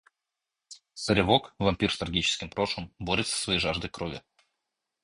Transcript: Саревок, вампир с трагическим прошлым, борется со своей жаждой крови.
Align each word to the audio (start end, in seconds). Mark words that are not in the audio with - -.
Саревок, 0.95 1.53
вампир 1.59 1.91
с 1.93 1.99
трагическим 1.99 2.49
прошлым, 2.49 2.91
борется 2.97 3.35
со 3.35 3.43
своей 3.43 3.59
жаждой 3.59 3.91
крови. 3.91 4.23